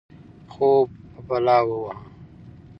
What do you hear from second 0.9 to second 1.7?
په بلا